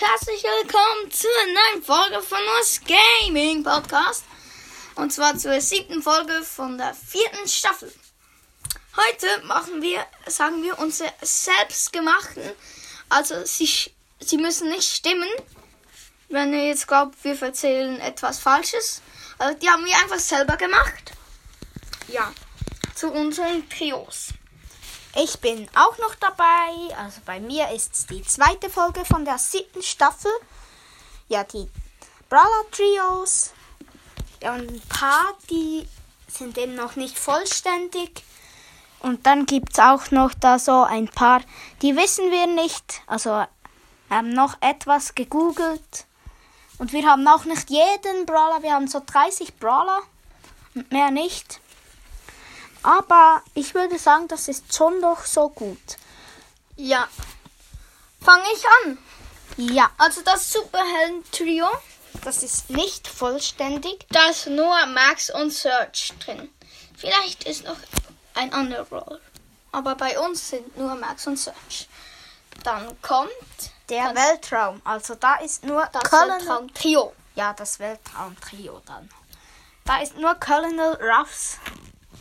[0.00, 4.24] herzlich willkommen zur neuen Folge von uns Gaming Podcast.
[4.94, 7.92] Und zwar zur siebten Folge von der vierten Staffel.
[8.96, 12.42] Heute machen wir, sagen wir, unsere selbstgemachten.
[13.10, 13.68] Also sie,
[14.20, 15.28] sie müssen nicht stimmen.
[16.30, 19.02] Wenn ihr jetzt glaubt, wir erzählen etwas Falsches.
[19.36, 21.12] Also die haben wir einfach selber gemacht.
[22.08, 22.32] Ja,
[22.94, 24.28] zu unseren Trios.
[25.16, 26.96] Ich bin auch noch dabei.
[26.96, 30.30] Also bei mir ist es die zweite Folge von der siebten Staffel.
[31.28, 31.68] Ja, die
[32.28, 33.52] Brawler Trios.
[34.42, 35.86] Und ein paar, die
[36.28, 38.22] sind eben noch nicht vollständig.
[39.00, 41.40] Und dann gibt es auch noch da so ein paar,
[41.82, 43.02] die wissen wir nicht.
[43.06, 43.44] Also
[44.08, 46.06] haben noch etwas gegoogelt.
[46.78, 48.62] Und wir haben auch nicht jeden Brawler.
[48.62, 50.02] Wir haben so 30 Brawler
[50.90, 51.60] mehr nicht.
[52.82, 55.78] Aber ich würde sagen, das ist schon doch so gut.
[56.76, 57.06] Ja.
[58.24, 58.98] Fange ich an.
[59.56, 61.66] Ja, Also das Superhelden-Trio,
[62.24, 64.06] das ist nicht vollständig.
[64.10, 66.48] da ist nur Max und Search drin.
[66.96, 67.76] Vielleicht ist noch
[68.34, 69.20] ein anderer Brawler.
[69.72, 71.88] Aber bei uns sind nur Max und Search.
[72.64, 73.30] Dann kommt
[73.88, 74.80] Der Weltraum.
[74.84, 76.38] Also da ist nur das Colonel.
[76.40, 77.12] Weltraum-Trio.
[77.34, 79.10] Ja, das Weltraum-Trio dann.
[79.84, 81.58] Da ist nur Colonel Ruffs.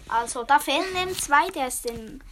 [0.09, 1.49] Also da fehlen eben zwei.
[1.51, 2.23] Der ist in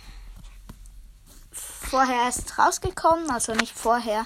[1.52, 3.30] vorher erst rausgekommen.
[3.30, 4.25] Also nicht vorher,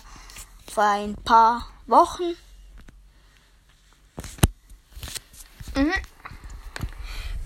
[0.73, 2.35] vor ein paar Wochen.
[5.75, 5.93] Mhm.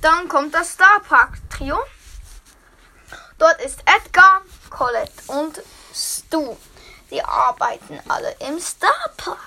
[0.02, 1.80] Dann kommt das Star Park Trio.
[3.38, 5.62] Dort ist Edgar, Colette und
[5.94, 6.56] Stu.
[7.12, 9.40] Die arbeiten alle im Star Park.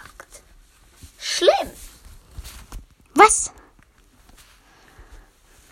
[1.19, 1.71] Schlimm.
[3.15, 3.53] Was?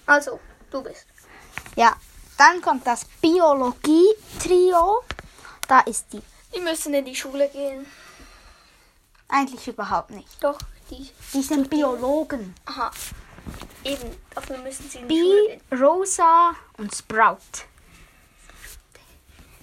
[0.07, 0.41] Also,
[0.77, 1.07] du bist.
[1.75, 1.97] Ja,
[2.39, 5.03] dann kommt das Biologie-Trio.
[5.69, 6.23] Da ist die
[6.55, 7.87] Die müssen in die Schule gehen.
[9.29, 10.29] eigentlich überhaupt nicht.
[10.43, 10.59] Doch,
[10.91, 11.11] die.
[11.33, 12.55] Die sind Biologen.
[12.67, 12.91] Aha.
[13.85, 15.81] Eben, dafür müssen sie in die Schule Bee, gehen.
[15.83, 17.39] Rosa und Sprout.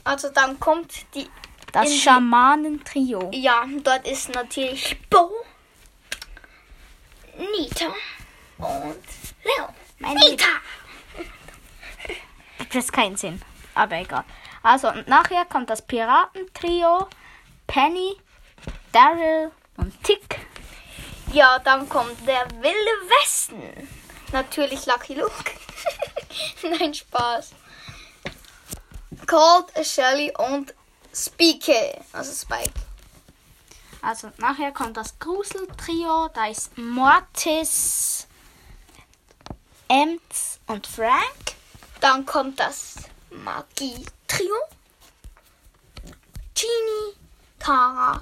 [0.04, 1.30] Also dann kommt die.
[1.72, 3.32] Das Schamanentrio.
[3.34, 5.32] Ja, dort ist natürlich Bo,
[7.36, 7.88] Nita
[8.60, 9.04] und
[9.44, 9.70] Leo.
[9.98, 10.46] Mein Nita!
[12.76, 13.42] Es keinen Sinn.
[13.76, 14.24] Aber egal.
[14.64, 17.08] Also, und nachher kommt das Piratentrio.
[17.68, 18.16] Penny,
[18.92, 20.40] Daryl und Tick.
[21.32, 23.88] Ja, dann kommt der Wilde Westen.
[24.32, 25.52] Natürlich Lucky Luke.
[26.80, 27.54] Nein, Spaß.
[29.28, 30.74] Cold, Shelly und
[31.14, 32.02] Spike.
[32.12, 32.74] Also Spike.
[34.02, 36.30] Also, nachher kommt das Gruseltrio.
[36.34, 38.28] Da ist Mortis,
[39.88, 41.56] Ems und Frank.
[42.04, 42.96] Dann kommt das
[43.30, 44.56] Magie-Trio.
[46.54, 47.16] Genie,
[47.60, 48.22] Tara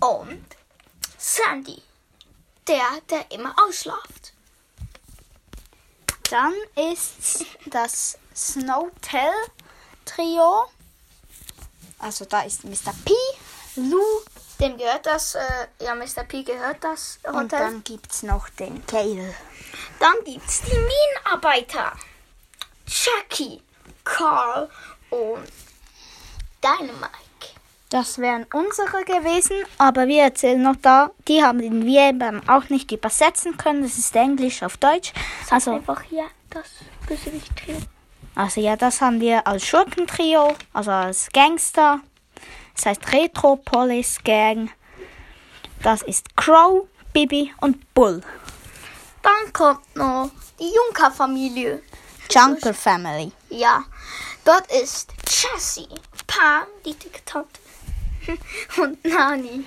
[0.00, 0.44] und
[1.16, 1.80] Sandy.
[2.66, 4.32] Der, der immer ausschlaft.
[6.28, 10.68] Dann ist das Snowtail-Trio.
[12.00, 12.92] Also, da ist Mr.
[13.04, 13.14] P,
[13.76, 14.24] Lou
[14.58, 16.24] Dem gehört das, äh, ja, Mr.
[16.24, 17.36] P gehört das Hotel.
[17.36, 19.36] und dann gibt es noch den Gale.
[20.00, 21.92] Dann gibt's die Minenarbeiter.
[22.90, 23.60] Jackie,
[24.04, 24.68] Carl
[25.10, 25.46] und
[26.62, 27.08] Dynamite.
[27.88, 32.90] Das wären unsere gewesen, aber wir erzählen noch da, die haben wir eben auch nicht
[32.92, 33.82] übersetzen können.
[33.82, 35.12] Das ist Englisch auf Deutsch.
[35.50, 36.66] Also, Einfach hier das
[37.08, 37.76] Bösewicht-Trio.
[38.36, 42.00] also ja, das haben wir als Schurkentrio, also als Gangster.
[42.76, 44.70] Das heißt Retro Police Gang.
[45.82, 48.20] Das ist Crow, Bibi und Bull.
[49.22, 51.82] Dann kommt noch die Junker-Familie.
[52.30, 53.32] Junker Family.
[53.48, 53.84] Ja,
[54.44, 55.88] dort ist Jessie,
[56.26, 57.60] Pam, die Tante
[58.80, 59.64] und Nani.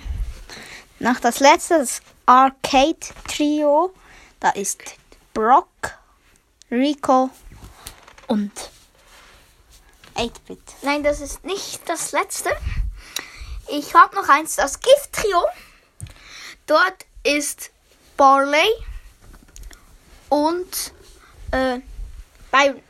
[1.00, 3.94] Noch das letzte, das Arcade Trio.
[4.40, 4.82] Da ist
[5.34, 5.68] Brock,
[6.72, 7.30] Rico
[8.28, 8.52] und
[10.16, 10.60] 8-Bit.
[10.82, 12.50] Nein, das ist nicht das letzte.
[13.68, 15.44] Ich habe noch eins, das Gift-Trio.
[16.68, 17.72] Dort ist
[18.16, 18.70] Barley
[20.30, 20.94] und
[21.52, 21.80] äh,
[22.54, 22.84] Byron.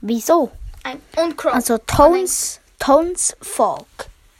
[0.00, 0.52] Wieso?
[0.84, 1.52] Ein, und Crow.
[1.52, 3.84] Also Tones, Tones Folk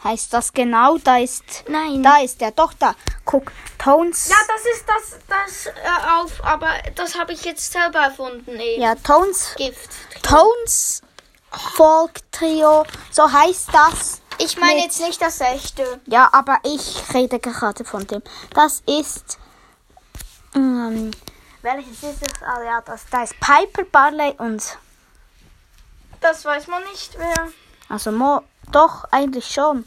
[0.05, 0.99] heißt das genau.
[0.99, 2.03] Da ist, Nein.
[2.03, 2.95] da ist der doch da.
[3.25, 4.29] Guck, Tones.
[4.29, 8.59] Ja, das ist das, das äh, auf, aber das habe ich jetzt selber erfunden.
[8.59, 8.81] Eben.
[8.83, 9.91] Ja, Tones, Gift.
[10.23, 11.03] Tones
[11.51, 12.85] Folk Trio.
[13.11, 14.23] So heißt das.
[14.39, 16.01] Ich meine jetzt nicht das echte.
[16.07, 18.23] Ja, aber ich rede gerade von dem.
[18.55, 19.39] Das ist.
[20.55, 21.11] Ähm,
[21.63, 22.43] welches ist es?
[22.43, 24.79] Ah ja, das, da ist Piper, Barley und.
[26.21, 27.49] Das weiß man nicht, wer.
[27.89, 29.85] Also, Mo, doch, eigentlich schon.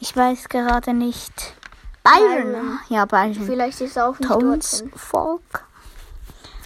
[0.00, 1.54] Ich weiß gerade nicht.
[2.02, 2.52] Byron.
[2.52, 2.80] Byron.
[2.88, 3.34] Ja, Byron.
[3.34, 4.84] Vielleicht ist er auch nicht Tones.
[4.96, 5.64] Volk.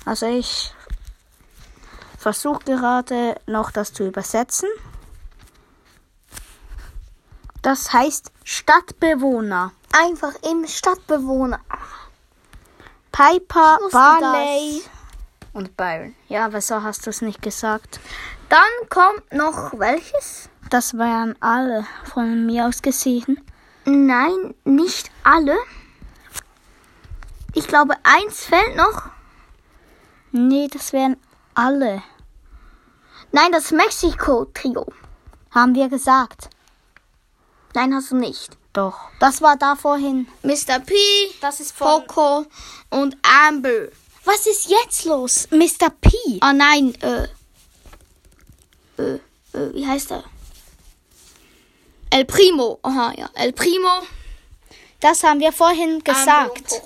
[0.06, 0.72] Also ich
[2.16, 4.68] versuche gerade noch das zu übersetzen.
[7.60, 9.72] Das heißt Stadtbewohner.
[9.92, 11.60] Einfach im Stadtbewohner.
[13.16, 14.82] Piper, Barley
[15.54, 16.14] und Byron.
[16.28, 17.98] Ja, aber so hast du es nicht gesagt.
[18.50, 18.60] Dann
[18.90, 20.50] kommt noch welches?
[20.68, 23.40] Das wären alle von mir aus gesehen.
[23.86, 25.56] Nein, nicht alle.
[27.54, 29.04] Ich glaube, eins fällt noch.
[30.32, 31.16] Nee, das wären
[31.54, 32.02] alle.
[33.32, 34.92] Nein, das Mexiko-Trio.
[35.52, 36.50] Haben wir gesagt.
[37.74, 38.58] Nein, hast du nicht.
[38.76, 39.08] Doch.
[39.20, 40.28] Das war da vorhin.
[40.42, 40.80] Mr.
[40.80, 40.94] P,
[41.40, 42.44] Das ist Foco
[42.90, 43.88] und Amber.
[44.26, 45.48] Was ist jetzt los?
[45.50, 45.88] Mr.
[45.98, 46.12] P.
[46.40, 47.28] Ah nein, äh,
[48.98, 49.14] äh,
[49.54, 50.24] äh, wie heißt er?
[52.10, 52.78] El Primo.
[52.82, 53.30] Aha, ja.
[53.32, 54.02] El Primo.
[55.00, 56.82] Das haben wir vorhin gesagt.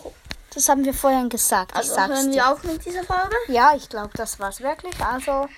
[0.55, 1.75] Das haben wir vorhin gesagt.
[1.75, 3.37] Also hören wir auf mit dieser Folge.
[3.49, 4.95] Ja, ich glaube, das war's wirklich.
[5.01, 5.49] Also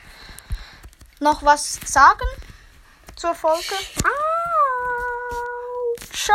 [1.20, 2.26] noch was sagen
[3.17, 3.75] zur Folge?
[6.24, 6.32] 烧。